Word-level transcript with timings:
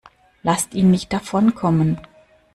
Lasst 0.41 0.73
ihn 0.73 0.89
nicht 0.89 1.13
davonkommen! 1.13 1.99